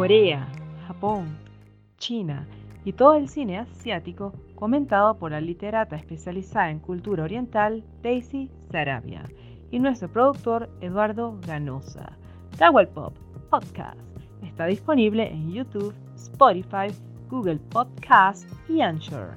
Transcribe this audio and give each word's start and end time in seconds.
Corea, 0.00 0.48
Japón, 0.86 1.38
China 1.98 2.48
y 2.86 2.94
todo 2.94 3.16
el 3.16 3.28
cine 3.28 3.58
asiático 3.58 4.32
comentado 4.54 5.18
por 5.18 5.32
la 5.32 5.42
literata 5.42 5.94
especializada 5.94 6.70
en 6.70 6.78
cultura 6.78 7.24
oriental 7.24 7.84
Daisy 8.02 8.50
Sarabia 8.72 9.24
y 9.70 9.78
nuestro 9.78 10.10
productor 10.10 10.70
Eduardo 10.80 11.38
Ganosa. 11.46 12.16
Gawal 12.58 12.88
Pop 12.88 13.14
Podcast 13.50 14.00
está 14.42 14.64
disponible 14.64 15.28
en 15.28 15.52
YouTube, 15.52 15.94
Spotify, 16.16 16.86
Google 17.28 17.58
Podcast 17.70 18.48
y 18.70 18.80
Anchor. 18.80 19.36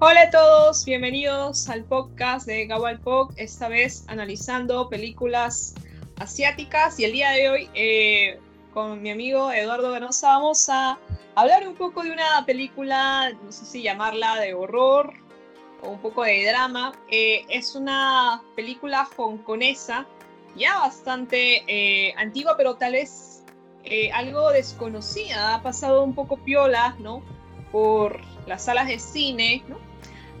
Hola 0.00 0.24
a 0.24 0.30
todos, 0.30 0.84
bienvenidos 0.84 1.70
al 1.70 1.84
podcast 1.84 2.46
de 2.46 2.66
Gawal 2.66 3.00
Pop, 3.00 3.32
esta 3.38 3.70
vez 3.70 4.04
analizando 4.08 4.90
películas 4.90 5.74
asiáticas 6.18 7.00
y 7.00 7.06
el 7.06 7.12
día 7.12 7.30
de 7.30 7.48
hoy 7.48 7.70
eh, 7.72 8.38
con 8.72 9.02
mi 9.02 9.10
amigo 9.10 9.52
Eduardo 9.52 9.92
Ganosa 9.92 10.28
vamos 10.28 10.68
a 10.68 10.98
hablar 11.34 11.66
un 11.66 11.74
poco 11.74 12.02
de 12.02 12.10
una 12.10 12.44
película, 12.46 13.32
no 13.42 13.52
sé 13.52 13.64
si 13.64 13.82
llamarla 13.82 14.36
de 14.36 14.54
horror 14.54 15.12
o 15.82 15.90
un 15.90 15.98
poco 16.00 16.22
de 16.22 16.44
drama. 16.46 16.92
Eh, 17.10 17.44
es 17.48 17.74
una 17.74 18.42
película 18.56 19.06
hongkonesa, 19.16 20.06
ya 20.56 20.78
bastante 20.78 21.64
eh, 21.66 22.14
antigua, 22.16 22.56
pero 22.56 22.76
tal 22.76 22.92
vez 22.92 23.42
eh, 23.84 24.10
algo 24.12 24.50
desconocida. 24.50 25.54
Ha 25.54 25.62
pasado 25.62 26.02
un 26.02 26.14
poco 26.14 26.38
piola, 26.38 26.96
¿no? 26.98 27.22
Por 27.70 28.20
las 28.46 28.64
salas 28.64 28.88
de 28.88 28.98
cine. 28.98 29.62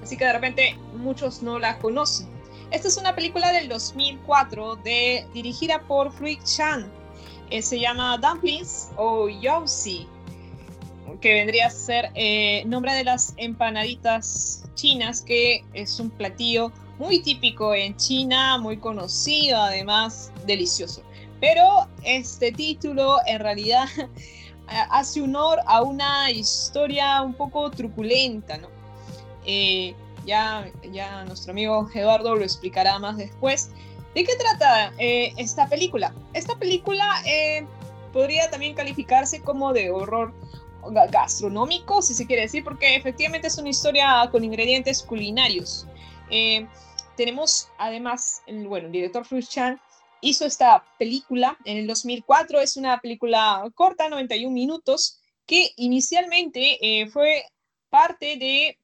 Así 0.02 0.16
que 0.16 0.24
de 0.24 0.32
repente 0.32 0.76
muchos 0.96 1.42
no 1.42 1.58
la 1.58 1.78
conocen. 1.78 2.28
Esta 2.70 2.88
es 2.88 2.96
una 2.96 3.14
película 3.14 3.52
del 3.52 3.68
2004 3.68 4.76
de, 4.76 5.26
dirigida 5.34 5.82
por 5.82 6.10
Fluid 6.12 6.42
Chan. 6.44 7.01
Se 7.60 7.78
llama 7.78 8.16
Dumplings 8.18 8.90
o 8.96 9.28
Yauzi 9.28 10.06
que 11.20 11.34
vendría 11.34 11.66
a 11.66 11.70
ser 11.70 12.10
eh, 12.14 12.64
nombre 12.66 12.94
de 12.94 13.04
las 13.04 13.34
empanaditas 13.36 14.64
chinas, 14.74 15.20
que 15.22 15.64
es 15.72 15.98
un 16.00 16.10
platillo 16.10 16.72
muy 16.98 17.22
típico 17.22 17.74
en 17.74 17.96
China, 17.96 18.58
muy 18.58 18.76
conocido, 18.76 19.60
además 19.60 20.32
delicioso. 20.46 21.02
Pero 21.40 21.88
este 22.04 22.52
título 22.52 23.18
en 23.26 23.40
realidad 23.40 23.88
hace 24.90 25.22
honor 25.22 25.58
a 25.66 25.82
una 25.82 26.30
historia 26.30 27.22
un 27.22 27.34
poco 27.34 27.70
truculenta, 27.70 28.58
¿no? 28.58 28.68
Eh, 29.44 29.94
ya, 30.24 30.70
ya 30.92 31.24
nuestro 31.24 31.50
amigo 31.50 31.88
Eduardo 31.94 32.36
lo 32.36 32.44
explicará 32.44 32.98
más 32.98 33.16
después. 33.16 33.70
¿De 34.14 34.24
qué 34.24 34.36
trata 34.36 34.92
eh, 34.98 35.32
esta 35.36 35.68
película? 35.68 36.14
Esta 36.34 36.56
película 36.58 37.06
podría 38.12 38.50
también 38.50 38.74
calificarse 38.74 39.40
como 39.40 39.72
de 39.72 39.90
horror 39.90 40.34
gastronómico, 40.90 42.02
si 42.02 42.14
se 42.14 42.26
quiere 42.26 42.42
decir, 42.42 42.64
porque 42.64 42.96
efectivamente 42.96 43.48
es 43.48 43.58
una 43.58 43.68
historia 43.68 44.28
con 44.30 44.44
ingredientes 44.44 45.02
culinarios. 45.02 45.86
Eh, 46.30 46.66
tenemos 47.16 47.68
además, 47.78 48.42
bueno, 48.46 48.86
el 48.86 48.92
director 48.92 49.24
Fruit 49.24 49.46
Chan 49.46 49.80
hizo 50.20 50.44
esta 50.44 50.84
película 50.98 51.56
en 51.64 51.78
el 51.78 51.86
2004, 51.86 52.60
es 52.60 52.76
una 52.76 53.00
película 53.00 53.64
corta, 53.74 54.08
91 54.08 54.52
minutos, 54.52 55.20
que 55.46 55.70
inicialmente 55.76 56.78
eh, 56.80 57.08
fue 57.08 57.44
parte 57.90 58.36
de 58.36 58.78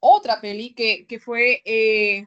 otra 0.00 0.40
peli 0.40 0.74
que, 0.74 1.06
que 1.06 1.18
fue 1.18 1.62
eh, 1.64 2.26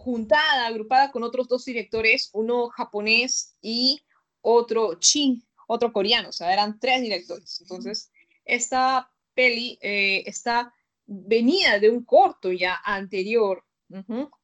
juntada, 0.00 0.66
agrupada 0.66 1.10
con 1.12 1.22
otros 1.22 1.46
dos 1.46 1.64
directores, 1.64 2.30
uno 2.32 2.68
japonés 2.68 3.56
y 3.60 4.00
otro 4.40 4.94
chin, 4.94 5.44
otro 5.66 5.92
coreano, 5.92 6.30
o 6.30 6.32
sea, 6.32 6.52
eran 6.52 6.80
tres 6.80 7.02
directores. 7.02 7.60
Entonces, 7.60 8.10
esta 8.44 9.10
peli 9.34 9.78
eh, 9.82 10.22
está 10.26 10.72
venía 11.10 11.78
de 11.80 11.90
un 11.90 12.04
corto 12.04 12.52
ya 12.52 12.80
anterior, 12.84 13.64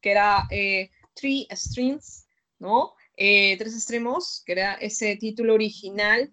que 0.00 0.10
era 0.10 0.48
eh, 0.50 0.90
Three 1.14 1.46
Strings, 1.52 2.26
¿no? 2.58 2.94
Eh, 3.16 3.56
tres 3.56 3.74
extremos, 3.74 4.42
que 4.44 4.52
era 4.52 4.74
ese 4.74 5.16
título 5.16 5.54
original, 5.54 6.32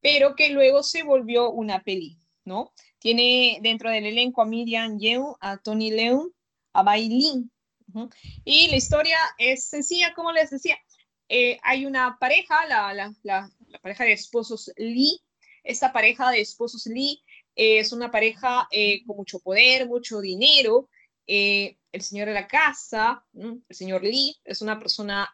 pero 0.00 0.36
que 0.36 0.50
luego 0.50 0.84
se 0.84 1.02
volvió 1.02 1.50
una 1.50 1.82
peli, 1.82 2.16
¿no? 2.44 2.72
Tiene 3.00 3.58
dentro 3.60 3.90
del 3.90 4.06
elenco 4.06 4.40
a 4.40 4.46
Miriam 4.46 4.98
Yeung, 4.98 5.34
a 5.40 5.58
Tony 5.58 5.90
Leung, 5.90 6.30
a 6.72 6.82
Bai 6.84 7.08
Lin. 7.08 7.50
Y 8.44 8.68
la 8.68 8.76
historia 8.76 9.18
es 9.38 9.64
sencilla, 9.64 10.14
como 10.14 10.32
les 10.32 10.50
decía. 10.50 10.76
hay 11.62 11.86
una 11.86 12.18
pareja, 12.18 12.66
la 12.66 13.14
pareja 13.82 14.04
de 14.04 14.12
esposos 14.12 14.70
Lee. 14.76 15.20
Esta 15.64 15.92
pareja 15.92 16.30
de 16.30 16.40
esposos 16.40 16.86
Lee 16.86 17.22
eh, 17.56 17.78
es 17.78 17.92
una 17.92 18.10
pareja 18.10 18.68
eh, 18.70 19.02
con 19.06 19.16
mucho 19.16 19.40
poder, 19.40 19.88
mucho 19.88 20.20
dinero. 20.20 20.88
Eh, 21.26 21.78
el 21.90 22.02
señor 22.02 22.28
de 22.28 22.34
la 22.34 22.46
casa, 22.46 23.24
el 23.34 23.62
señor 23.70 24.04
Lee, 24.04 24.36
es 24.44 24.60
una 24.60 24.78
persona 24.78 25.32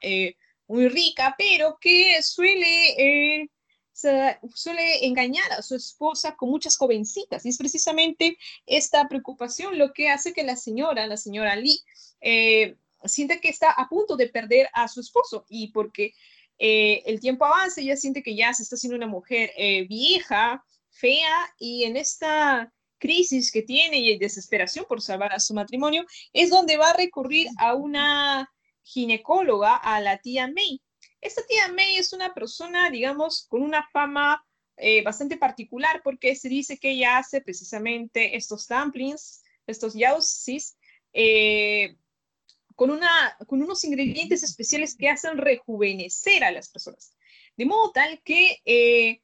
muy 0.68 0.88
rica, 0.88 1.34
pero 1.36 1.76
que 1.80 2.22
suele, 2.22 3.50
suele 3.92 5.06
engañar 5.06 5.53
a 5.53 5.62
su 5.62 5.75
esposa 5.75 6.34
con 6.36 6.50
muchas 6.50 6.76
jovencitas. 6.76 7.44
Y 7.44 7.50
es 7.50 7.58
precisamente 7.58 8.38
esta 8.66 9.08
preocupación 9.08 9.78
lo 9.78 9.92
que 9.92 10.08
hace 10.08 10.32
que 10.32 10.42
la 10.42 10.56
señora, 10.56 11.06
la 11.06 11.16
señora 11.16 11.56
Lee, 11.56 11.80
siente 13.04 13.41
que 13.41 13.48
está 13.48 13.70
a 13.70 13.88
punto 13.88 14.16
de 14.16 14.28
perder 14.28 14.69
a 14.72 14.88
su 14.88 15.00
esposo 15.00 15.44
y 15.48 15.69
porque 15.72 16.14
eh, 16.58 17.02
el 17.06 17.20
tiempo 17.20 17.44
avanza 17.44 17.81
ella 17.81 17.97
siente 17.97 18.22
que 18.22 18.36
ya 18.36 18.52
se 18.54 18.62
está 18.62 18.76
haciendo 18.76 18.97
una 18.97 19.06
mujer 19.06 19.50
eh, 19.56 19.86
vieja, 19.86 20.64
fea, 20.91 21.54
y 21.58 21.84
en 21.84 21.97
esta 21.97 22.72
crisis 22.98 23.50
que 23.50 23.62
tiene 23.62 23.98
y 23.98 24.19
desesperación 24.19 24.84
por 24.88 25.02
salvar 25.02 25.32
a 25.32 25.41
su 25.41 25.54
matrimonio, 25.54 26.04
es 26.32 26.50
donde 26.50 26.76
va 26.76 26.91
a 26.91 26.97
recurrir 26.97 27.48
a 27.58 27.75
una 27.75 28.48
ginecóloga, 28.84 29.75
a 29.75 30.00
la 30.00 30.19
tía 30.19 30.47
May. 30.47 30.81
Esta 31.22 31.42
tía 31.46 31.68
May 31.68 31.96
es 31.96 32.12
una 32.12 32.34
persona, 32.34 32.90
digamos, 32.90 33.46
con 33.48 33.62
una 33.62 33.88
fama 33.90 34.44
eh, 34.76 35.02
bastante 35.02 35.38
particular 35.38 36.02
porque 36.04 36.34
se 36.34 36.50
dice 36.50 36.78
que 36.78 36.90
ella 36.90 37.16
hace 37.16 37.40
precisamente 37.40 38.36
estos 38.36 38.68
dumplings, 38.68 39.42
estos 39.66 39.94
yausis, 39.94 40.76
con, 42.74 42.90
una, 42.90 43.36
con 43.46 43.62
unos 43.62 43.84
ingredientes 43.84 44.42
especiales 44.42 44.96
que 44.96 45.08
hacen 45.08 45.38
rejuvenecer 45.38 46.44
a 46.44 46.50
las 46.50 46.68
personas. 46.68 47.14
De 47.56 47.66
modo 47.66 47.92
tal 47.92 48.20
que 48.22 48.60
eh, 48.64 49.20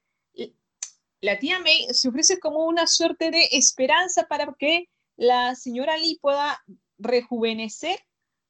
la 1.20 1.38
tía 1.38 1.58
May 1.58 1.86
se 1.90 2.08
ofrece 2.08 2.38
como 2.38 2.66
una 2.66 2.86
suerte 2.86 3.30
de 3.30 3.48
esperanza 3.52 4.28
para 4.28 4.54
que 4.58 4.88
la 5.16 5.54
señora 5.54 5.96
Lee 5.96 6.18
pueda 6.20 6.62
rejuvenecer, 6.98 7.98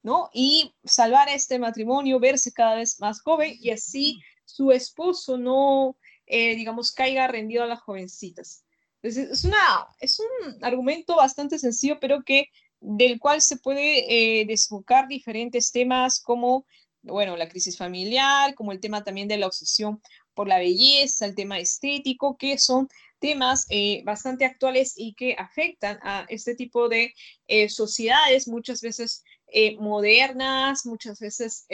¿no? 0.03 0.31
Y 0.33 0.75
salvar 0.85 1.29
este 1.29 1.59
matrimonio, 1.59 2.21
verse 2.21 2.53
cada 2.53 2.77
vez 2.77 3.01
más 3.01 3.21
joven 3.21 3.57
y 3.61 3.71
así 3.71 4.21
su 4.45 4.73
esposo 4.73 5.37
no, 5.37 5.97
eh, 6.27 6.57
digamos, 6.57 6.93
caiga 6.93 7.27
rendido 7.27 7.65
a 7.65 7.67
las 7.67 7.81
jovencitas. 7.81 8.65
es, 9.03 9.45
una, 9.45 9.87
es 10.01 10.19
un 10.21 10.65
argumento 10.65 11.17
bastante 11.17 11.59
sencillo, 11.59 11.99
pero 12.01 12.23
que 12.23 12.49
del 12.81 13.19
cual 13.19 13.41
se 13.41 13.57
puede 13.57 14.41
eh, 14.41 14.47
desfocar 14.47 15.09
diferentes 15.09 15.73
temas 15.73 16.21
como, 16.21 16.67
bueno, 17.03 17.37
la 17.37 17.49
crisis 17.49 17.77
familiar, 17.77 18.55
como 18.55 18.73
el 18.73 18.81
tema 18.81 19.05
también 19.05 19.29
de 19.29 19.37
la 19.37 19.47
obsesión 19.47 20.01
por 20.35 20.47
la 20.47 20.59
belleza, 20.59 21.27
el 21.27 21.35
tema 21.35 21.59
estético, 21.59 22.37
que 22.37 22.59
son 22.59 22.89
temas 23.19 23.67
eh, 23.71 24.03
bastante 24.05 24.45
actuales 24.45 24.95
y 24.97 25.15
que 25.15 25.35
afectan 25.37 25.99
a 26.03 26.27
este 26.29 26.55
tipo 26.55 26.89
de 26.89 27.15
eh, 27.49 27.69
sociedades, 27.69 28.47
muchas 28.47 28.81
veces 28.81 29.25
modernas, 29.79 30.85
muchas 30.87 31.21
veces 31.21 31.67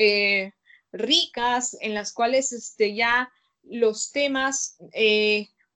ricas, 0.93 1.77
en 1.81 1.95
las 1.95 2.13
cuales 2.13 2.53
este, 2.53 2.95
ya 2.95 3.33
los 3.63 4.13
temas 4.13 4.77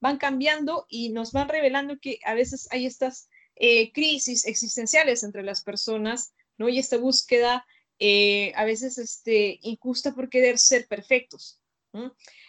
van 0.01 0.19
cambiando 0.19 0.87
y 0.89 1.11
nos 1.11 1.33
van 1.33 1.49
revelando 1.49 1.99
que 1.99 2.21
a 2.25 2.35
veces 2.35 2.69
hay 2.71 2.87
estas 2.87 3.29
eh, 3.57 3.93
crisis 3.93 4.47
existenciales 4.47 5.25
entre 5.25 5.43
las 5.43 5.63
personas, 5.63 6.33
¿no? 6.57 6.69
Y 6.69 6.79
esta 6.79 6.97
búsqueda 6.97 7.67
eh, 7.99 8.53
a 8.55 8.65
veces 8.65 8.99
este, 8.99 9.59
injusta 9.63 10.15
por 10.15 10.29
querer 10.29 10.59
ser 10.59 10.87
perfectos. 10.87 11.61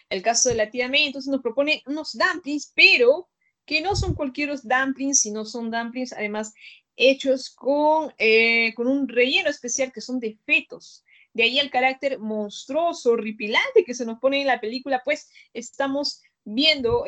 El 0.08 0.22
caso 0.22 0.48
de 0.48 0.54
la 0.54 0.70
tía 0.70 0.88
May, 0.88 1.06
entonces 1.06 1.30
nos 1.30 1.42
propone 1.42 1.82
unos 1.86 2.16
dumplings, 2.16 2.70
pero 2.74 3.28
que 3.66 3.80
no 3.80 3.96
son 3.96 4.14
cualquier 4.14 4.56
dumplings, 4.62 5.20
sino 5.20 5.44
son 5.44 5.70
dumplings 5.70 6.12
además 6.12 6.52
hechos 7.00 7.50
con, 7.50 8.12
eh, 8.18 8.74
con 8.74 8.86
un 8.86 9.08
relleno 9.08 9.48
especial 9.50 9.92
que 9.92 10.00
son 10.00 10.20
de 10.20 10.36
fetos. 10.44 11.04
De 11.32 11.44
ahí 11.44 11.58
el 11.58 11.70
carácter 11.70 12.18
monstruoso, 12.18 13.12
horripilante 13.12 13.84
que 13.84 13.94
se 13.94 14.04
nos 14.04 14.18
pone 14.18 14.40
en 14.40 14.46
la 14.46 14.60
película, 14.60 15.02
pues 15.04 15.30
estamos 15.54 16.22
viendo 16.44 17.04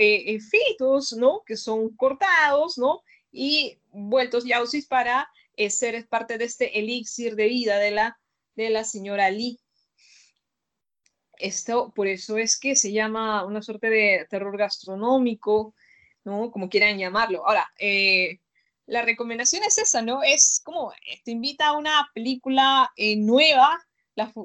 fetos, 0.51 1.13
¿no? 1.13 1.43
Que 1.45 1.57
son 1.57 1.97
cortados, 1.97 2.79
¿no? 2.79 3.03
y 3.33 3.79
vueltos 3.91 4.45
yausis 4.45 4.87
para 4.87 5.29
eh, 5.57 5.71
ser 5.71 6.07
parte 6.09 6.39
de 6.39 6.45
este 6.45 6.79
elixir 6.79 7.35
de 7.35 7.49
vida 7.49 7.79
de 7.79 7.91
la, 7.91 8.21
de 8.55 8.71
la 8.71 8.85
señora 8.85 9.31
Lee. 9.31 9.59
esto, 11.39 11.93
por 11.95 12.07
eso 12.07 12.37
es 12.39 12.59
que 12.59 12.77
se 12.77 12.93
llama 12.93 13.45
una 13.45 13.63
suerte 13.63 13.91
de 13.91 14.27
terror 14.31 14.57
gastronómico, 14.57 15.75
¿no? 16.25 16.53
Como 16.53 16.69
quieran 16.69 16.99
llamarlo. 16.99 17.45
Ahora, 17.47 17.67
eh, 17.79 18.39
la 18.93 19.01
recomendación 19.01 19.65
es 19.65 19.79
esa, 19.79 20.03
¿no? 20.03 20.23
Es 20.23 20.61
como, 20.63 20.93
eh, 20.93 21.21
te 21.25 21.31
invita 21.31 21.69
a 21.69 21.79
una 21.79 22.11
película 22.15 22.93
eh, 22.97 23.17
nueva. 23.17 23.81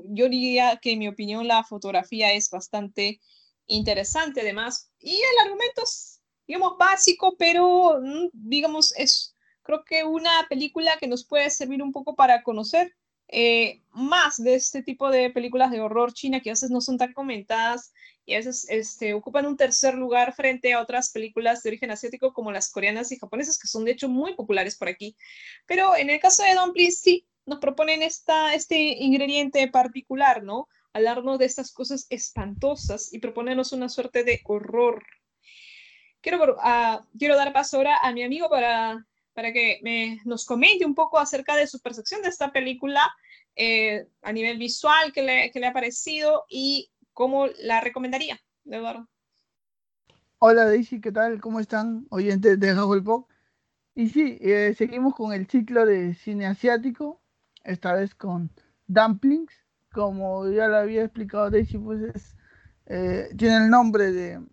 Yo 0.06 0.30
diría 0.30 0.80
que 0.82 0.94
en 0.94 1.00
mi 1.00 1.10
opinión 1.10 1.46
la 1.50 1.66
fotografía 1.66 2.32
es 2.32 2.50
bastante 2.50 3.20
interesante 3.66 4.40
además. 4.40 4.90
Y 5.00 5.18
el 5.18 5.46
argumento 5.46 5.84
es, 5.84 6.22
digamos, 6.48 6.78
básico, 6.78 7.36
pero, 7.38 8.00
mm, 8.02 8.30
digamos, 8.32 8.94
es 8.96 9.36
creo 9.64 9.84
que 9.84 10.06
una 10.06 10.48
película 10.48 10.98
que 10.98 11.08
nos 11.08 11.26
puede 11.26 11.50
servir 11.50 11.84
un 11.84 11.92
poco 11.92 12.16
para 12.16 12.42
conocer 12.42 12.96
eh, 13.30 13.82
más 13.92 14.42
de 14.42 14.56
este 14.56 14.84
tipo 14.84 15.10
de 15.10 15.30
películas 15.32 15.72
de 15.72 15.82
horror 15.82 16.14
china 16.14 16.40
que 16.40 16.50
a 16.50 16.54
veces 16.54 16.70
no 16.70 16.80
son 16.80 16.98
tan 16.98 17.14
comentadas 17.14 17.94
y 18.26 18.34
a 18.34 18.38
veces 18.38 18.68
este, 18.70 19.14
ocupan 19.14 19.46
un 19.46 19.58
tercer 19.58 19.96
lugar 19.96 20.34
frente 20.34 20.74
a 20.74 20.82
otras 20.82 21.12
películas 21.12 21.64
de 21.64 21.70
origen 21.70 21.92
asiático 21.92 22.34
como 22.34 22.52
las 22.52 22.72
coreanas 22.72 23.12
y 23.12 23.18
japonesas 23.18 23.58
que 23.58 23.68
son 23.68 23.86
de 23.86 23.92
hecho 23.92 24.10
muy 24.10 24.36
populares 24.36 24.78
por 24.78 24.88
aquí. 24.88 25.16
Pero 25.66 25.96
en 25.96 26.10
el 26.10 26.20
caso 26.20 26.44
de 26.44 26.56
Dumplings 26.56 27.00
sí 27.00 27.26
nos 27.46 27.60
proponen 27.60 28.04
esta, 28.04 28.54
este 28.54 28.78
ingrediente 28.78 29.68
particular, 29.70 30.44
¿no? 30.44 30.68
Hablarnos 30.94 31.40
de 31.40 31.46
estas 31.46 31.72
cosas 31.72 32.06
espantosas 32.10 33.14
y 33.14 33.20
proponernos 33.20 33.72
una 33.72 33.88
suerte 33.88 34.24
de 34.24 34.42
horror. 34.44 35.04
Quiero, 36.22 36.56
uh, 36.56 37.06
quiero 37.18 37.36
dar 37.36 37.54
paso 37.54 37.78
ahora 37.78 37.98
a 38.02 38.12
mi 38.12 38.24
amigo 38.24 38.50
para 38.50 39.06
para 39.38 39.54
que 39.54 39.80
nos 40.26 40.46
comente 40.46 40.84
un 40.84 40.96
poco 40.96 41.20
acerca 41.20 41.56
de 41.56 41.68
su 41.68 41.80
percepción 41.80 42.24
de 42.24 42.30
esta 42.30 42.52
película 42.52 43.08
eh, 43.56 44.08
a 44.24 44.32
nivel 44.34 44.58
visual, 44.58 45.14
que 45.14 45.22
le, 45.22 45.52
le, 45.54 45.68
ha 45.68 45.74
parecido 45.74 46.46
y 46.50 46.90
cómo 47.14 47.46
la 47.60 47.80
recomendaría, 47.80 48.42
Eduardo. 48.66 49.08
Hola 50.40 50.66
Daisy, 50.66 51.00
¿qué 51.00 51.12
tal? 51.12 51.40
¿Cómo 51.40 51.60
están 51.60 52.08
oyentes 52.10 52.60
de 52.60 52.74
Pop? 53.06 53.30
Y 53.94 54.10
sí, 54.10 54.40
eh, 54.42 54.74
seguimos 54.76 55.14
con 55.14 55.32
el 55.32 55.48
ciclo 55.48 55.86
de 55.86 56.16
cine 56.16 56.48
asiático, 56.48 57.22
esta 57.64 57.94
vez 57.94 58.16
con 58.16 58.50
Dumplings. 58.88 59.54
Como 59.92 60.50
ya 60.50 60.68
lo 60.68 60.78
había 60.78 61.04
explicado 61.04 61.52
Daisy, 61.52 61.78
pues 61.78 62.02
es, 62.16 62.36
eh, 62.88 63.30
tiene 63.38 63.58
el 63.58 63.70
nombre 63.70 64.12
de, 64.12 64.44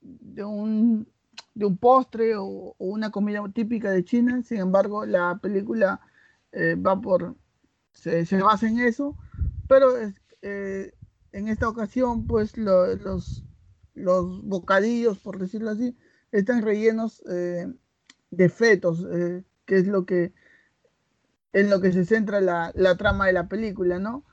de 0.00 0.42
un 0.42 1.06
de 1.56 1.64
un 1.64 1.78
postre 1.78 2.36
o, 2.36 2.76
una 2.78 3.10
comida 3.10 3.42
típica 3.52 3.90
de 3.90 4.04
China. 4.04 4.42
Sin 4.44 4.58
embargo, 4.58 5.06
la 5.06 5.38
película 5.42 6.00
eh, 6.52 6.76
va 6.76 7.00
por, 7.00 7.34
se, 7.92 8.24
basa 8.42 8.68
en 8.68 8.78
eso, 8.78 9.16
pero 9.66 9.88
eh, 10.42 10.92
en 11.32 11.48
esta 11.48 11.68
ocasión, 11.68 12.26
pues 12.26 12.56
los, 12.58 13.42
los 13.94 14.44
bocadillos, 14.44 15.18
por 15.18 15.38
decirlo 15.38 15.70
así, 15.70 15.96
están 16.30 16.60
rellenos 16.60 17.22
eh, 17.28 17.72
de 18.30 18.48
fetos, 18.50 19.06
que 19.64 19.76
es 19.76 19.86
lo 19.86 20.04
que 20.04 20.34
en 21.54 21.70
lo 21.70 21.80
que 21.80 21.90
se 21.90 22.04
centra 22.04 22.42
la, 22.42 22.70
la 22.74 22.98
trama 22.98 23.26
de 23.28 23.32
la 23.32 23.48
película, 23.48 23.98
¿no? 23.98 24.24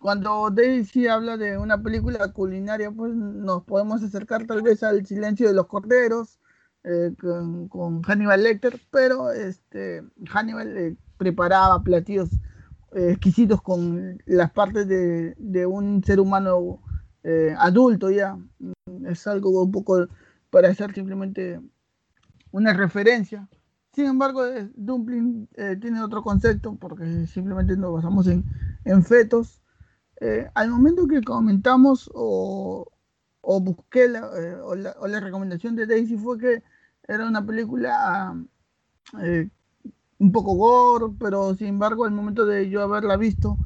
Cuando 0.00 0.50
Daisy 0.50 1.06
habla 1.06 1.36
de 1.36 1.58
una 1.58 1.82
película 1.82 2.32
culinaria, 2.32 2.90
pues 2.90 3.14
nos 3.14 3.64
podemos 3.64 4.02
acercar 4.02 4.46
tal 4.46 4.62
vez 4.62 4.82
al 4.82 5.04
Silencio 5.04 5.46
de 5.48 5.54
los 5.54 5.66
Corderos 5.66 6.38
eh, 6.84 7.14
con, 7.18 8.02
Hannibal 8.02 8.42
Lecter, 8.42 8.80
pero 8.90 9.30
este, 9.30 10.02
Hannibal 10.30 10.76
eh, 10.76 10.96
preparaba 11.18 11.82
platillos 11.82 12.30
eh, 12.92 13.10
exquisitos 13.10 13.60
con 13.60 14.22
las 14.24 14.50
partes 14.52 14.88
de, 14.88 15.66
un 15.66 16.02
ser 16.02 16.20
humano 16.20 16.80
adulto 17.58 18.10
ya. 18.10 18.38
Es 19.06 19.26
algo 19.26 19.62
un 19.62 19.70
poco 19.70 20.06
para 20.48 20.70
hacer 20.70 20.94
simplemente 20.94 21.60
una 22.50 22.72
referencia. 22.72 23.46
Sin 23.92 24.06
embargo, 24.06 24.42
Dumpling 24.74 25.48
tiene 25.80 26.02
otro 26.02 26.22
concepto 26.22 26.76
porque 26.76 27.26
simplemente 27.26 27.76
nos 27.76 27.92
basamos 27.92 28.26
en 28.26 29.04
fetos 29.04 29.59
eh, 30.20 30.50
al 30.54 30.70
momento 30.70 31.06
que 31.06 31.22
comentamos 31.22 32.10
o, 32.14 32.86
busqué 33.42 34.04
eh, 34.04 34.10
la, 35.08 35.20
recomendación 35.20 35.74
de 35.76 35.86
Daisy 35.86 36.16
fue 36.18 36.38
que 36.38 36.62
era 37.08 37.26
una 37.26 37.44
película 37.44 38.36
eh, 39.22 39.48
un 40.18 40.30
poco 40.30 40.54
gore, 40.54 41.06
pero 41.18 41.54
sin 41.54 41.68
embargo 41.68 42.04
al 42.04 42.12
momento 42.12 42.44
de 42.44 42.68
yo 42.68 42.82
haberla 42.82 43.16
visto 43.16 43.56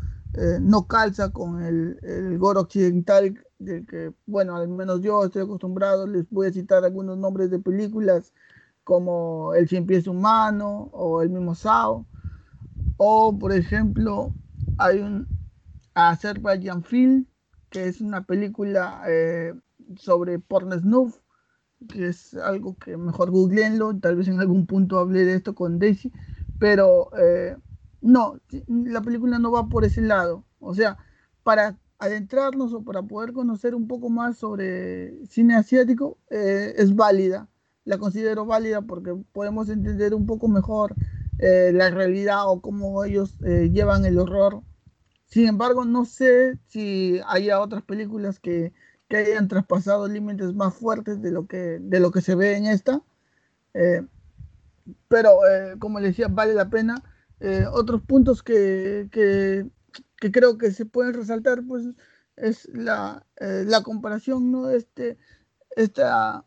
no 0.60 0.88
calza 0.88 1.30
con 1.30 1.62
el, 1.62 1.96
el 2.02 2.38
gore 2.38 2.58
occidental 2.58 3.40
del 3.60 3.86
que, 3.86 4.12
bueno, 4.26 4.56
al 4.56 4.66
menos 4.66 5.00
yo 5.00 5.24
estoy 5.24 5.42
acostumbrado, 5.42 6.08
les 6.08 6.28
voy 6.28 6.48
a 6.48 6.52
citar 6.52 6.84
algunos 6.84 7.18
nombres 7.18 7.50
de 7.50 7.60
películas 7.60 8.32
como 8.82 9.54
El 9.54 9.68
cien 9.68 9.86
pies 9.86 10.08
humano 10.08 10.90
o 10.92 11.22
el 11.22 11.30
mismo 11.30 11.54
Sao, 11.54 12.04
o 12.96 13.38
por 13.38 13.52
ejemplo 13.52 14.34
hay 14.78 14.98
un, 14.98 15.28
Azerbaijan 15.94 16.82
Film, 16.82 17.26
que 17.70 17.86
es 17.86 18.00
una 18.00 18.24
película 18.24 19.02
eh, 19.08 19.54
sobre 19.96 20.38
porno 20.38 20.78
snuff, 20.78 21.18
que 21.88 22.08
es 22.08 22.34
algo 22.34 22.76
que 22.76 22.96
mejor 22.96 23.30
googleenlo, 23.30 23.96
tal 23.98 24.16
vez 24.16 24.28
en 24.28 24.40
algún 24.40 24.66
punto 24.66 24.98
hablé 24.98 25.24
de 25.24 25.34
esto 25.34 25.54
con 25.54 25.78
Daisy, 25.78 26.12
pero 26.58 27.10
eh, 27.16 27.56
no, 28.00 28.40
la 28.68 29.02
película 29.02 29.38
no 29.38 29.52
va 29.52 29.68
por 29.68 29.84
ese 29.84 30.00
lado. 30.00 30.44
O 30.58 30.74
sea, 30.74 30.98
para 31.42 31.78
adentrarnos 31.98 32.72
o 32.74 32.84
para 32.84 33.02
poder 33.02 33.32
conocer 33.32 33.74
un 33.74 33.86
poco 33.86 34.10
más 34.10 34.38
sobre 34.38 35.24
cine 35.26 35.54
asiático, 35.54 36.18
eh, 36.30 36.74
es 36.76 36.94
válida. 36.96 37.48
La 37.84 37.98
considero 37.98 38.46
válida 38.46 38.82
porque 38.82 39.14
podemos 39.32 39.68
entender 39.68 40.14
un 40.14 40.26
poco 40.26 40.48
mejor 40.48 40.94
la 41.36 41.90
realidad 41.90 42.48
o 42.48 42.62
cómo 42.62 43.04
ellos 43.04 43.38
llevan 43.40 44.06
el 44.06 44.18
horror 44.18 44.62
sin 45.26 45.48
embargo, 45.48 45.84
no 45.84 46.04
sé 46.04 46.58
si 46.68 47.20
haya 47.26 47.60
otras 47.60 47.82
películas 47.82 48.38
que, 48.40 48.72
hayan 49.10 49.46
traspasado 49.46 50.08
límites 50.08 50.54
más 50.54 50.74
fuertes 50.74 51.22
de 51.22 51.30
lo 51.30 51.46
que, 51.46 51.78
de 51.80 52.00
lo 52.00 52.10
que 52.10 52.20
se 52.20 52.34
ve 52.34 52.56
en 52.56 52.66
esta. 52.66 53.00
Eh, 53.72 54.04
pero, 55.06 55.46
eh, 55.46 55.76
como 55.78 56.00
les 56.00 56.10
decía, 56.10 56.26
vale 56.28 56.52
la 56.52 56.68
pena. 56.68 57.00
Eh, 57.38 57.64
otros 57.72 58.02
puntos 58.02 58.42
que, 58.42 59.08
creo 60.18 60.58
que 60.58 60.72
se 60.72 60.86
pueden 60.86 61.14
resaltar, 61.14 61.62
pues, 61.64 61.84
es 62.36 62.68
la, 62.72 63.24
comparación, 63.84 64.50
¿no? 64.50 64.70
Este, 64.70 65.16
esta, 65.76 66.44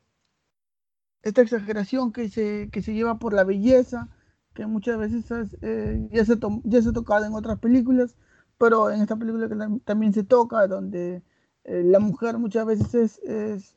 esta 1.23 1.41
exageración 1.41 2.11
que 2.11 2.29
se, 2.29 2.69
que 2.69 2.81
se 2.81 2.93
lleva 2.93 3.17
por 3.17 3.33
la 3.33 3.45
belleza, 3.45 4.09
que 4.53 4.65
muchas 4.65 4.97
veces 4.97 5.25
ya, 5.29 6.25
se 6.25 6.37
ya 6.65 6.81
se 6.81 6.89
ha 6.89 6.93
tocado 6.93 7.25
en 7.25 7.33
otras 7.33 7.59
películas 7.59 8.15
pero 8.57 8.89
en 8.89 9.01
esta 9.01 9.15
película 9.15 9.47
que 9.47 9.79
también 9.85 10.13
se 10.13 10.23
toca, 10.23 10.67
donde 10.67 11.21
eh, 11.63 11.83
la 11.83 11.99
mujer 11.99 12.37
muchas 12.37 12.65
veces 12.65 13.19
es, 13.23 13.75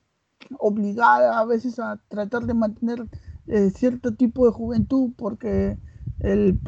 obligada 0.58 1.38
a 1.38 1.44
veces 1.44 1.78
a 1.78 2.00
tratar 2.08 2.44
de 2.44 2.54
mantener 2.54 3.06
eh, 3.46 3.70
cierto 3.70 4.14
tipo 4.14 4.46
de 4.46 4.52
juventud 4.52 5.10
porque 5.16 5.76
el, 6.20 6.58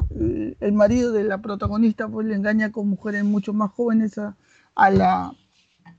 el, 0.61 0.73
marido 0.73 1.12
de 1.12 1.25
la 1.25 1.40
protagonista 1.40 2.09
pues 2.09 2.26
le 2.26 2.35
engaña 2.35 2.71
con 2.71 2.88
mujeres 2.88 3.25
mucho 3.25 3.52
más 3.54 3.71
jóvenes 3.71 4.19
a, 4.19 4.37
la, 4.90 5.33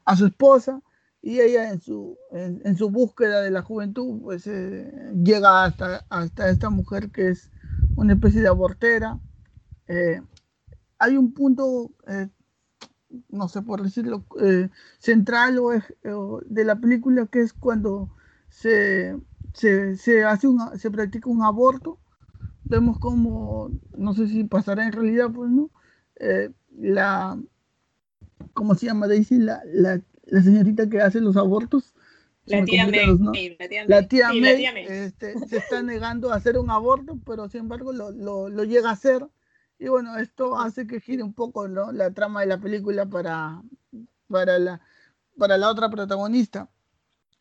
a 0.06 0.16
su 0.16 0.28
esposa 0.28 0.82
y 1.22 1.40
ella 1.40 1.72
en 1.72 1.80
su, 1.80 2.18
en, 2.32 2.78
su 2.78 2.90
búsqueda 2.90 3.42
de 3.42 3.52
la 3.52 3.62
juventud 3.62 4.22
pues 4.22 4.46
eh, 4.46 4.92
llega 5.24 5.64
hasta, 5.64 6.06
hasta 6.10 6.50
esta 6.50 6.70
mujer 6.70 7.12
que 7.12 7.30
es 7.30 7.50
una 7.96 8.14
especie 8.14 8.42
de 8.42 8.50
abortera 8.50 9.20
hay 11.04 11.18
un 11.18 11.34
punto, 11.34 11.92
eh, 12.08 12.30
no 13.30 13.48
sé 13.50 13.62
por 13.62 13.82
decirlo, 13.82 14.26
eh, 14.42 14.70
central 15.00 15.60
o, 15.60 16.42
de 16.46 16.64
la 16.66 16.78
película 16.78 17.28
que 17.28 17.42
es 17.42 17.54
cuando 17.54 18.10
se, 18.50 19.18
se, 19.54 20.24
hace 20.24 20.48
un, 20.48 20.60
se 20.80 20.90
practica 20.92 21.30
un 21.30 21.44
aborto. 21.44 22.00
Vemos 22.64 22.98
como, 23.00 23.70
no 23.98 24.14
sé 24.14 24.28
si 24.28 24.46
pasará 24.46 24.86
en 24.86 24.94
realidad, 24.94 25.30
pues 25.32 25.52
no, 25.52 25.70
eh, 26.20 26.50
la, 26.80 27.38
¿cómo 28.54 28.76
se 28.76 28.86
llama 28.86 29.08
Daisy? 29.08 29.38
La, 29.38 29.62
la, 29.66 30.02
la 30.26 30.42
señorita 30.42 30.90
que 30.90 31.02
hace 31.02 31.20
los 31.20 31.36
abortos. 31.36 31.94
La 32.46 32.64
tía, 32.66 32.88
May, 32.88 33.58
la 33.88 34.08
tía 34.08 34.30
May, 34.34 34.66
este, 34.66 35.40
se 35.48 35.58
está 35.58 35.82
negando 35.82 36.32
a 36.32 36.36
hacer 36.36 36.58
un 36.58 36.70
aborto, 36.70 37.18
pero 37.26 37.48
sin 37.48 37.62
embargo 37.62 37.94
lo, 37.94 38.12
lo, 38.12 38.50
lo 38.50 38.64
llega 38.66 38.90
a 38.90 38.94
hacer 38.94 39.26
y 39.84 39.90
bueno, 39.90 40.18
esto 40.18 40.58
hace 40.58 40.88
que 40.88 41.02
gire 41.02 41.24
un 41.24 41.34
poco 41.34 41.68
¿no? 41.68 41.92
la 41.92 42.10
trama 42.14 42.40
de 42.40 42.48
la 42.48 42.58
película 42.58 43.06
para, 43.06 43.62
para, 44.30 44.58
la, 44.58 44.80
para 45.38 45.58
la 45.58 45.70
otra 45.70 45.90
protagonista. 45.90 46.70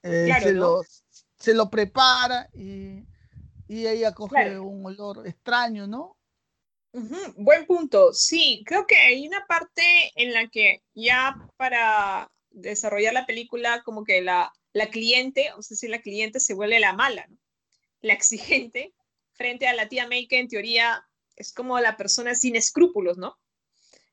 Eh, 0.03 0.29
se, 0.43 0.53
lo, 0.53 0.83
se 1.39 1.55
lo 1.55 1.71
prepara 1.71 2.51
y, 2.53 3.07
y 3.69 3.87
ella 3.87 4.13
coge 4.13 4.59
un 4.59 4.85
olor 4.85 5.25
extraño, 5.25 5.87
¿no? 5.87 6.17
Buen 7.37 7.65
punto. 7.65 8.13
Sí, 8.13 8.65
creo 8.67 8.89
que 8.89 8.97
hay 8.97 9.25
una 9.29 9.47
parte 9.47 10.11
en 10.17 10.33
la 10.33 10.49
que 10.49 10.83
ya 10.95 11.37
para 11.57 12.29
desarrollar 12.51 13.15
la 13.15 13.25
película, 13.25 13.85
como 13.85 14.03
que 14.03 14.21
la, 14.21 14.53
la 14.73 14.91
cliente, 14.91 15.53
o 15.57 15.63
sea, 15.63 15.77
si 15.77 15.87
la 15.87 16.03
cliente 16.03 16.41
se 16.41 16.55
vuelve 16.55 16.81
la 16.81 16.93
mala, 16.93 17.25
la 18.01 18.15
exigente, 18.15 18.93
frente 19.31 19.69
a 19.69 19.75
la 19.75 19.89
tía 19.89 20.09
May, 20.09 20.27
que 20.27 20.41
en 20.41 20.49
teoría 20.49 21.07
es 21.43 21.53
como 21.53 21.79
la 21.79 21.97
persona 21.97 22.35
sin 22.35 22.57
escrúpulos, 22.57 23.19
¿no? 23.19 23.37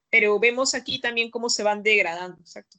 Pero 0.09 0.39
vemos 0.39 0.73
aquí 0.73 0.99
también 0.99 1.31
cómo 1.31 1.49
se 1.49 1.63
van 1.63 1.83
degradando, 1.83 2.37
exacto. 2.41 2.77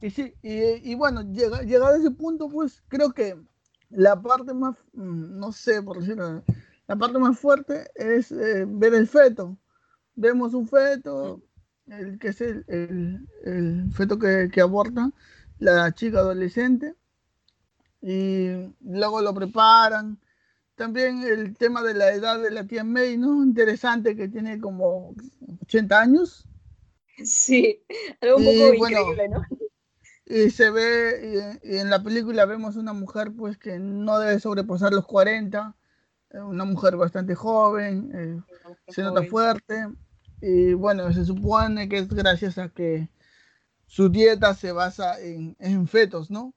Y 0.00 0.10
sí, 0.10 0.34
y, 0.42 0.94
bueno, 0.94 1.22
llegado 1.22 1.86
a 1.86 1.96
ese 1.96 2.10
punto, 2.10 2.50
pues 2.50 2.82
creo 2.88 3.12
que 3.12 3.40
la 3.88 4.20
parte 4.20 4.52
más, 4.52 4.76
mm, 4.92 5.38
no 5.38 5.50
sé 5.50 5.82
por 5.82 5.98
decirlo, 6.00 6.44
la 6.86 6.96
parte 6.96 7.18
más 7.18 7.38
fuerte 7.38 7.90
es 7.94 8.30
eh, 8.30 8.66
ver 8.68 8.92
el 8.92 9.08
feto. 9.08 9.56
Vemos 10.14 10.52
un 10.52 10.68
feto, 10.68 11.42
el 11.86 12.18
que 12.18 12.28
es 12.28 12.40
el, 12.42 13.26
feto 13.94 14.18
que, 14.18 14.50
que, 14.52 14.60
aborta 14.60 15.10
la 15.58 15.92
chica 15.94 16.18
adolescente, 16.18 16.94
y 18.06 18.70
luego 18.82 19.22
lo 19.22 19.32
preparan. 19.32 20.18
También 20.74 21.22
el 21.22 21.56
tema 21.56 21.82
de 21.82 21.94
la 21.94 22.12
edad 22.12 22.38
de 22.38 22.50
la 22.50 22.66
tía 22.66 22.84
May, 22.84 23.16
¿no? 23.16 23.42
Interesante 23.42 24.14
que 24.14 24.28
tiene 24.28 24.60
como 24.60 25.14
80 25.62 26.00
años. 26.00 26.46
Sí, 27.24 27.82
algo 28.20 28.36
un 28.38 28.44
poco 28.44 28.88
increíble, 28.88 29.28
¿no? 29.28 29.46
Y 30.26 30.50
se 30.50 30.70
ve, 30.70 31.58
y, 31.62 31.76
en 31.76 31.88
la 31.88 32.02
película 32.02 32.44
vemos 32.44 32.76
una 32.76 32.92
mujer 32.92 33.32
pues 33.34 33.56
que 33.56 33.78
no 33.78 34.18
debe 34.18 34.40
sobrepasar 34.40 34.92
los 34.92 35.06
40, 35.06 35.74
eh, 36.30 36.40
una 36.40 36.64
mujer 36.64 36.96
bastante 36.96 37.34
joven, 37.34 38.10
eh, 38.14 38.40
se 38.88 39.02
nota 39.02 39.22
fuerte, 39.22 39.86
y 40.40 40.72
bueno, 40.74 41.12
se 41.12 41.24
supone 41.24 41.88
que 41.88 41.98
es 41.98 42.08
gracias 42.08 42.58
a 42.58 42.68
que 42.70 43.08
su 43.86 44.08
dieta 44.08 44.54
se 44.54 44.72
basa 44.72 45.20
en, 45.20 45.56
en 45.58 45.86
fetos, 45.86 46.30
¿no? 46.30 46.54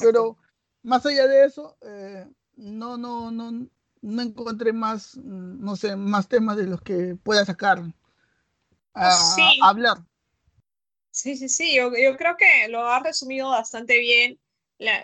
Pero 0.00 0.36
más 0.82 1.04
allá 1.06 1.26
de 1.26 1.44
eso, 1.44 1.76
eh, 1.82 2.26
no, 2.56 2.96
no, 2.96 3.30
no, 3.30 3.68
no 4.02 4.22
encontré 4.22 4.72
más, 4.72 5.16
no 5.16 5.76
sé, 5.76 5.96
más 5.96 6.28
temas 6.28 6.56
de 6.56 6.66
los 6.66 6.80
que 6.80 7.16
pueda 7.22 7.44
sacar 7.44 7.82
a 8.94 9.52
hablar. 9.62 9.98
Sí, 11.10 11.36
sí, 11.36 11.48
sí, 11.48 11.74
yo, 11.74 11.90
yo 11.96 12.16
creo 12.16 12.36
que 12.36 12.68
lo 12.68 12.86
ha 12.88 13.00
resumido 13.00 13.50
bastante 13.50 13.98
bien. 13.98 14.38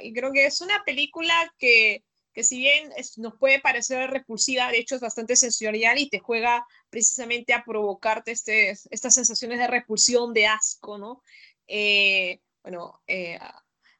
y 0.02 0.12
creo 0.12 0.32
que 0.32 0.46
es 0.46 0.60
una 0.60 0.82
película 0.84 1.34
que, 1.58 2.04
que 2.32 2.44
si 2.44 2.58
bien 2.58 2.90
nos 3.18 3.34
puede 3.34 3.60
parecer 3.60 4.10
repulsiva, 4.10 4.70
de 4.70 4.78
hecho 4.78 4.94
es 4.94 5.00
bastante 5.00 5.36
sensorial 5.36 5.98
y 5.98 6.08
te 6.08 6.20
juega 6.20 6.66
precisamente 6.90 7.52
a 7.52 7.64
provocarte 7.64 8.30
este, 8.30 8.70
estas 8.90 9.14
sensaciones 9.14 9.58
de 9.58 9.66
repulsión, 9.66 10.32
de 10.32 10.46
asco, 10.46 10.96
¿no? 10.98 11.22
Eh, 11.66 12.40
bueno, 12.62 13.00
eh, 13.06 13.38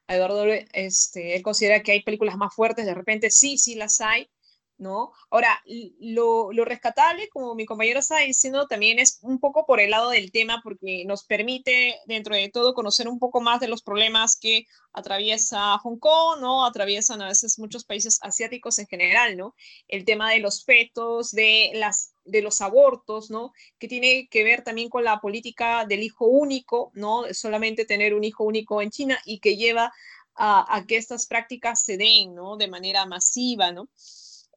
Eduardo, 0.07 0.45
este, 0.73 1.35
él 1.35 1.41
considera 1.43 1.81
que 1.83 1.91
hay 1.91 2.03
películas 2.03 2.37
más 2.37 2.53
fuertes, 2.53 2.85
de 2.85 2.93
repente 2.93 3.29
sí, 3.31 3.57
sí 3.57 3.75
las 3.75 4.01
hay, 4.01 4.29
¿no? 4.77 5.11
Ahora, 5.29 5.61
lo, 5.99 6.51
rescatable, 6.65 7.29
como 7.29 7.55
mi 7.55 7.65
compañero 7.65 7.99
está 7.99 8.19
diciendo, 8.19 8.67
también 8.67 8.99
es 8.99 9.19
un 9.21 9.39
poco 9.39 9.65
por 9.65 9.79
el 9.79 9.91
lado 9.91 10.09
del 10.09 10.31
tema, 10.31 10.61
porque 10.63 11.03
nos 11.05 11.23
permite, 11.23 11.95
dentro 12.05 12.35
de 12.35 12.49
todo, 12.49 12.73
conocer 12.73 13.07
un 13.07 13.19
poco 13.19 13.41
más 13.41 13.59
de 13.59 13.67
los 13.67 13.81
problemas 13.81 14.37
que 14.37 14.65
atraviesa 14.93 15.77
Hong 15.79 15.97
Kong, 15.97 16.41
¿no? 16.41 16.65
Atraviesan 16.65 17.21
a 17.21 17.27
veces 17.27 17.59
muchos 17.59 17.85
países 17.85 18.19
asiáticos 18.21 18.79
en 18.79 18.87
general, 18.87 19.37
¿no? 19.37 19.55
El 19.87 20.05
tema 20.05 20.31
de 20.31 20.39
los 20.39 20.63
fetos, 20.63 21.31
de, 21.31 21.71
las, 21.73 22.13
de 22.25 22.41
los 22.41 22.61
abortos, 22.61 23.29
¿no? 23.29 23.53
Que 23.79 23.87
tiene 23.87 24.27
que 24.29 24.43
ver 24.43 24.63
también 24.63 24.89
con 24.89 25.03
la 25.03 25.19
política 25.19 25.85
del 25.85 26.03
hijo 26.03 26.25
único, 26.25 26.91
¿no? 26.93 27.23
Solamente 27.33 27.85
tener 27.85 28.13
un 28.13 28.23
hijo 28.23 28.43
único 28.43 28.81
en 28.81 28.91
China 28.91 29.19
y 29.25 29.39
que 29.39 29.57
lleva 29.57 29.91
a, 30.35 30.75
a 30.75 30.85
que 30.85 30.97
estas 30.97 31.25
prácticas 31.25 31.81
se 31.83 31.97
den, 31.97 32.35
¿no? 32.35 32.57
De 32.57 32.67
manera 32.67 33.05
masiva, 33.05 33.71
¿no? 33.71 33.89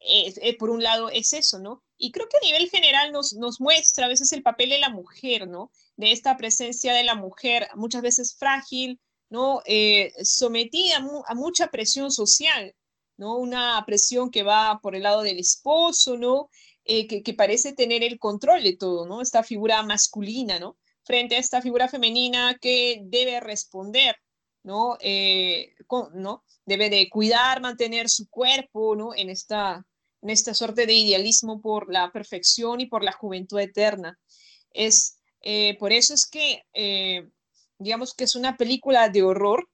Eh, 0.00 0.56
por 0.56 0.70
un 0.70 0.82
lado 0.82 1.10
es 1.10 1.32
eso, 1.34 1.58
¿no? 1.58 1.82
Y 1.98 2.10
creo 2.10 2.26
que 2.28 2.38
a 2.38 2.46
nivel 2.46 2.70
general 2.70 3.12
nos, 3.12 3.34
nos 3.34 3.60
muestra 3.60 4.06
a 4.06 4.08
veces 4.08 4.32
el 4.32 4.42
papel 4.42 4.70
de 4.70 4.78
la 4.78 4.88
mujer, 4.88 5.46
¿no? 5.46 5.70
De 5.96 6.12
esta 6.12 6.36
presencia 6.38 6.94
de 6.94 7.04
la 7.04 7.14
mujer, 7.14 7.68
muchas 7.76 8.00
veces 8.00 8.34
frágil, 8.38 8.98
¿no? 9.28 9.60
Eh, 9.66 10.12
sometida 10.22 10.96
a, 11.26 11.34
mucha 11.34 11.68
presión 11.68 12.10
social, 12.10 12.74
¿no? 13.18 13.36
Una 13.36 13.82
presión 13.86 14.30
que 14.30 14.42
va 14.42 14.80
por 14.82 14.96
el 14.96 15.02
lado 15.02 15.22
del 15.22 15.38
esposo, 15.38 16.16
¿no? 16.16 16.48
Eh, 16.84 17.06
que, 17.06 17.22
que, 17.22 17.34
parece 17.34 17.74
tener 17.74 18.02
el 18.02 18.18
control 18.18 18.62
de 18.62 18.76
todo, 18.76 19.06
¿no? 19.06 19.20
Esta 19.20 19.42
figura 19.42 19.82
masculina, 19.82 20.58
¿no? 20.58 20.78
Frente 21.04 21.36
a 21.36 21.38
esta 21.38 21.60
figura 21.60 21.88
femenina 21.88 22.56
que 22.58 23.02
debe 23.04 23.40
responder, 23.40 24.16
¿no? 24.62 24.96
¿no? 26.14 26.44
Debe 26.64 26.90
de 26.90 27.08
cuidar, 27.10 27.60
mantener 27.60 28.08
su 28.08 28.28
cuerpo, 28.28 28.96
¿no? 28.96 29.14
En 29.14 29.30
esta, 29.30 29.84
en 30.22 30.30
esta 30.30 30.54
suerte 30.54 30.86
de 30.86 30.94
idealismo 30.94 31.60
por 31.60 31.92
la 31.92 32.12
perfección 32.12 32.80
y 32.80 32.86
por 32.86 33.02
la 33.02 33.12
juventud 33.12 33.58
eterna. 33.58 34.18
Es, 34.72 35.18
eh, 35.40 35.76
por 35.78 35.92
eso 35.92 36.14
es 36.14 36.26
que, 36.26 36.64
eh, 36.74 37.28
digamos 37.78 38.14
que 38.14 38.24
es 38.24 38.34
una 38.34 38.56
película 38.56 39.08
de 39.08 39.22
horror, 39.22 39.68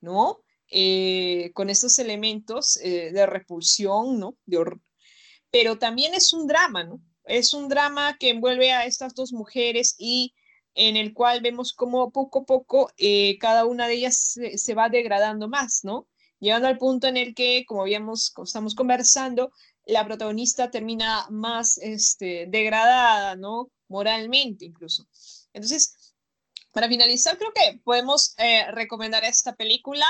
¿no? 0.00 0.38
Eh, 0.68 1.50
con 1.52 1.68
estos 1.68 1.98
elementos 1.98 2.74
de 2.74 3.26
repulsión, 3.26 4.18
¿no? 4.18 4.36
De 4.46 4.58
horror. 4.58 4.80
Pero 5.50 5.78
también 5.78 6.14
es 6.14 6.32
un 6.32 6.46
drama, 6.46 6.84
¿no? 6.84 7.00
Es 7.24 7.54
un 7.54 7.68
drama 7.68 8.16
que 8.18 8.30
envuelve 8.30 8.72
a 8.72 8.86
estas 8.86 9.14
dos 9.14 9.32
mujeres 9.32 9.96
y 9.98 10.32
en 10.74 10.96
el 10.96 11.12
cual 11.12 11.40
vemos 11.42 11.72
cómo 11.72 12.10
poco 12.12 12.40
a 12.40 12.44
poco 12.44 12.92
cada 13.40 13.66
una 13.66 13.88
de 13.88 13.94
ellas 13.94 14.16
se, 14.16 14.58
se, 14.58 14.74
va 14.74 14.88
degradando 14.88 15.48
más, 15.48 15.80
¿no? 15.82 16.06
Llegando 16.40 16.68
al 16.68 16.78
punto 16.78 17.06
en 17.06 17.16
el 17.16 17.34
que, 17.34 17.64
como 17.66 17.82
habíamos, 17.82 18.30
como 18.30 18.46
estamos 18.46 18.74
conversando, 18.74 19.52
la 19.86 20.04
protagonista 20.06 20.70
termina 20.70 21.26
más 21.30 21.78
este, 21.78 22.46
degradada, 22.48 23.36
¿no? 23.36 23.70
Moralmente 23.88 24.64
incluso. 24.64 25.06
Entonces, 25.52 26.14
para 26.72 26.88
finalizar, 26.88 27.36
creo 27.36 27.52
que 27.52 27.80
podemos 27.84 28.34
eh, 28.38 28.70
recomendar 28.72 29.24
esta 29.24 29.54
película. 29.54 30.06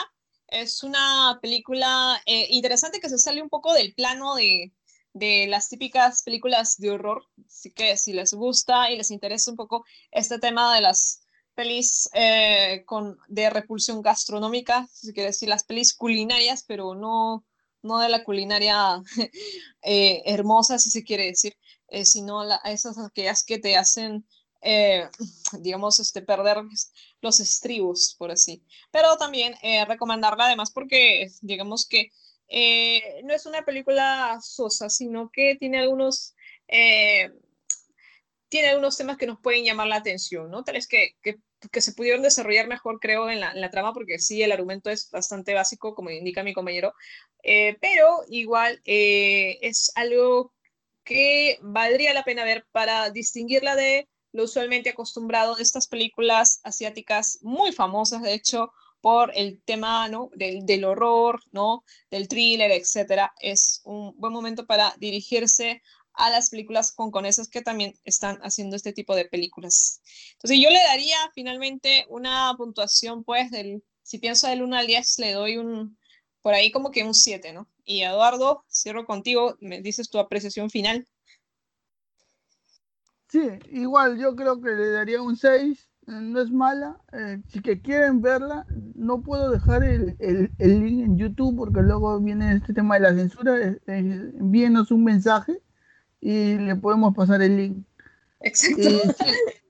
Es 0.47 0.83
una 0.83 1.39
película 1.41 2.21
eh, 2.27 2.47
interesante 2.51 3.01
que 3.01 3.09
se 3.09 3.19
sale 3.19 3.43
un 3.43 3.49
poco 3.49 3.73
del 3.73 3.95
plano 3.95 4.35
de, 4.35 4.73
de 5.13 5.47
las 5.49 5.69
típicas 5.69 6.23
películas 6.23 6.77
de 6.77 6.91
horror. 6.91 7.25
Así 7.47 7.71
que 7.73 7.97
si 7.97 8.13
les 8.13 8.33
gusta 8.35 8.91
y 8.91 8.97
les 8.97 9.11
interesa 9.11 9.51
un 9.51 9.57
poco 9.57 9.85
este 10.11 10.39
tema 10.39 10.75
de 10.75 10.83
las 10.83 11.23
pelis 11.55 12.09
eh, 12.15 12.85
con, 12.87 13.19
de 13.29 13.51
repulsión 13.51 14.03
gastronómica, 14.03 14.89
si 14.93 15.13
quiere 15.13 15.29
decir 15.29 15.49
las 15.49 15.65
pelis 15.65 15.95
culinarias, 15.95 16.65
pero 16.67 16.95
no, 16.95 17.45
no 17.83 17.99
de 17.99 18.09
la 18.09 18.25
culinaria 18.25 19.03
eh, 19.83 20.23
hermosa, 20.25 20.79
si 20.79 20.91
se 20.91 21.05
quiere 21.05 21.27
decir, 21.27 21.57
eh, 21.89 22.05
sino 22.05 22.45
la, 22.45 22.57
esas 22.65 22.99
aquellas 22.99 23.45
que 23.45 23.59
te 23.59 23.77
hacen, 23.77 24.27
digamos, 25.61 26.01
este, 26.01 26.23
perder 26.23 26.59
los 27.23 27.41
estribos, 27.41 28.15
por 28.19 28.31
así. 28.31 28.63
Pero 28.91 29.17
también 29.17 29.55
recomendarla 29.89 30.47
además 30.47 30.71
porque, 30.71 31.29
digamos 31.41 31.87
que 31.87 32.11
no 33.25 33.33
es 33.33 33.47
una 33.47 33.65
película 33.65 34.39
sosa, 34.43 34.91
sino 34.91 35.31
que 35.33 35.57
tiene 35.59 35.79
algunos 35.79 36.35
tiene 38.51 38.69
algunos 38.69 38.99
temas 38.99 39.17
que 39.17 39.27
nos 39.27 39.41
pueden 39.41 39.65
llamar 39.65 39.87
la 39.87 39.97
atención, 39.97 40.51
¿no? 40.51 40.63
Tal 40.65 40.75
vez 40.75 40.87
que, 40.87 41.17
que 41.23 41.41
que 41.69 41.81
se 41.81 41.93
pudieron 41.93 42.23
desarrollar 42.23 42.69
mejor, 42.69 42.99
creo, 43.01 43.29
en 43.29 43.41
la, 43.41 43.71
trama, 43.71 43.93
porque 43.93 44.19
sí, 44.19 44.43
el 44.43 44.53
argumento 44.53 44.91
es 44.91 45.11
bastante 45.11 45.55
básico, 45.55 45.95
como 45.95 46.11
indica 46.11 46.43
mi 46.43 46.55
compañero, 46.55 46.95
eh, 47.43 47.77
pero 47.81 48.21
igual 48.29 48.81
eh, 48.85 49.59
es 49.61 49.93
algo 49.95 50.53
que 51.05 51.59
valdría 51.63 52.15
la 52.15 52.25
pena 52.25 52.45
ver 52.45 52.67
para 52.73 53.11
distinguirla 53.11 53.77
de 53.77 54.09
lo 54.33 54.45
usualmente 54.45 54.91
acostumbrado 54.91 55.57
de 55.57 55.63
estas 55.63 55.89
películas 55.89 56.61
asiáticas 56.63 57.39
muy 57.43 57.73
famosas, 57.73 58.23
de 58.23 58.33
hecho, 58.33 58.73
por 59.01 59.33
el 59.35 59.61
tema 59.63 60.09
¿no? 60.09 60.31
del, 60.35 60.65
del 60.67 60.85
horror, 60.85 61.41
¿no? 61.53 61.85
del 62.11 62.29
thriller, 62.29 62.71
etc. 62.71 63.31
Es 63.41 63.81
un 63.85 64.15
buen 64.19 64.33
momento 64.33 64.67
para 64.67 64.95
dirigirse 64.99 65.83
a 66.15 66.31
las 66.31 66.51
películas 66.51 66.93
hongkonesas 66.97 67.49
que 67.49 67.63
también 67.63 67.95
están 68.05 68.39
haciendo 68.43 68.77
este 68.77 68.93
tipo 68.93 69.15
de 69.15 69.25
películas. 69.25 70.01
Entonces 70.33 70.59
yo 70.63 70.71
le 70.71 70.83
daría 70.83 71.17
finalmente 71.35 72.07
una 72.09 72.55
puntuación, 72.57 73.25
pues, 73.25 73.51
del, 73.51 73.83
si 74.03 74.19
pienso 74.19 74.47
del 74.49 74.63
1 74.63 74.77
al 74.77 74.87
10, 74.87 75.19
le 75.19 75.33
doy 75.33 75.57
un, 75.57 75.97
por 76.43 76.55
ahí 76.55 76.71
como 76.71 76.91
que 76.91 77.05
un 77.05 77.15
7, 77.15 77.53
¿no? 77.53 77.69
Y 77.85 78.03
Eduardo, 78.03 78.65
cierro 78.71 79.05
contigo, 79.05 79.57
me 79.61 79.81
dices 79.81 80.11
tu 80.11 80.19
apreciación 80.19 80.71
final. 80.71 81.07
Sí, 83.29 83.49
igual 83.71 84.19
yo 84.19 84.35
creo 84.35 84.61
que 84.61 84.71
le 84.71 84.91
daría 84.91 85.23
un 85.23 85.37
6. 85.37 85.89
no 86.07 86.41
es 86.41 86.51
mala. 86.51 87.01
Eh, 87.13 87.41
si 87.49 87.61
que 87.61 87.81
quieren 87.81 88.21
verla, 88.21 88.67
no 88.95 89.23
puedo 89.23 89.51
dejar 89.51 89.85
el, 89.85 90.17
link 90.59 91.05
en 91.05 91.17
YouTube 91.17 91.57
porque 91.57 91.81
luego 91.81 92.19
viene 92.21 92.57
este 92.57 92.75
tema 92.75 92.97
de 92.97 93.01
la 93.01 93.15
censura. 93.15 93.57
Eh, 93.59 93.81
envíenos 93.87 94.91
un 94.91 95.05
mensaje 95.05 95.63
y 96.21 96.55
le 96.55 96.77
podemos 96.77 97.15
pasar 97.15 97.43
el 97.43 97.57
link. 97.57 97.87
Exacto. 98.41 98.89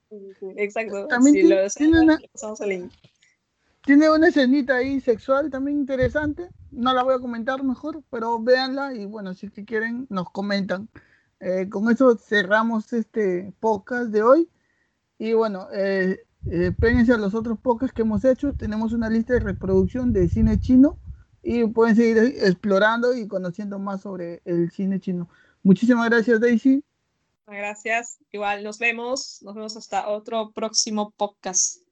Exacto. 0.57 1.07
También 1.07 1.35
tiene, 1.35 2.01
una, 2.01 2.19
tiene 3.85 4.11
una 4.11 4.29
escenita 4.29 4.77
ahí 4.77 5.01
sexual 5.01 5.51
también 5.51 5.79
interesante. 5.79 6.49
No 6.71 6.93
la 6.93 7.03
voy 7.03 7.15
a 7.15 7.21
comentar 7.21 7.63
mejor, 7.63 8.03
pero 8.11 8.41
véanla 8.41 8.95
y 8.95 9.07
bueno, 9.07 9.35
si 9.35 9.49
quieren 9.49 10.07
nos 10.11 10.31
comentan. 10.31 10.89
Eh, 11.41 11.69
con 11.71 11.91
eso 11.91 12.17
cerramos 12.17 12.93
este 12.93 13.55
podcast 13.61 14.11
de 14.11 14.23
hoy. 14.23 14.51
Y 15.19 15.33
bueno, 15.35 15.69
eh, 15.73 16.19
eh 16.51 16.75
a 16.81 17.17
los 17.17 17.35
otros 17.35 17.59
podcasts 17.59 17.95
que 17.95 18.03
hemos 18.03 18.25
hecho. 18.25 18.53
Tenemos 18.55 18.93
una 18.93 19.09
lista 19.09 19.35
de 19.35 19.41
reproducción 19.41 20.13
de 20.13 20.29
cine 20.29 20.59
chino 20.59 20.99
y 21.43 21.67
pueden 21.67 21.97
seguir 21.97 22.19
explorando 22.19 23.15
y 23.15 23.27
conociendo 23.27 23.79
más 23.79 24.03
sobre 24.03 24.43
el 24.45 24.71
cine 24.71 25.01
chino. 25.01 25.29
Muchísimas 25.63 26.09
gracias, 26.09 26.41
Daisy. 26.41 26.83
Gracias. 27.47 28.19
Igual 28.31 28.63
nos 28.63 28.79
vemos. 28.79 29.41
Nos 29.43 29.55
vemos 29.55 29.77
hasta 29.77 30.09
otro 30.09 30.53
próximo 30.53 31.11
podcast. 31.17 31.83